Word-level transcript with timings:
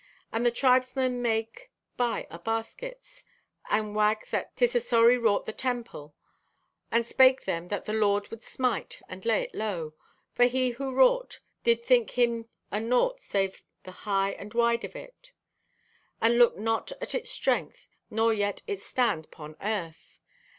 And 0.33 0.43
the 0.43 0.49
tribesmen 0.49 1.21
make 1.21 1.69
buy 1.95 2.25
o' 2.31 2.39
baskets 2.39 3.23
and 3.69 3.95
wag 3.95 4.25
that 4.31 4.55
'tis 4.57 4.75
a 4.75 4.79
sorry 4.79 5.15
wrought 5.15 5.45
the 5.45 5.53
temple, 5.53 6.15
and 6.89 7.05
spake 7.05 7.45
them 7.45 7.67
that 7.67 7.85
the 7.85 7.93
Lord 7.93 8.29
would 8.29 8.41
smite, 8.41 8.99
and 9.07 9.23
lay 9.23 9.43
it 9.43 9.53
low. 9.53 9.93
For 10.33 10.45
he 10.45 10.71
who 10.71 10.91
wrought 10.95 11.39
did 11.63 11.85
think 11.85 12.17
him 12.17 12.49
o' 12.71 12.79
naught 12.79 13.19
save 13.19 13.61
the 13.83 13.91
high 13.91 14.31
and 14.31 14.55
wide 14.55 14.83
o' 14.85 14.97
it, 14.99 15.33
and 16.19 16.39
looked 16.39 16.57
not 16.57 16.91
at 16.99 17.13
its 17.13 17.29
strength 17.29 17.87
or 18.09 18.33
yet 18.33 18.63
its 18.65 18.83
stand 18.83 19.29
'pon 19.29 19.55
earth. 19.61 20.19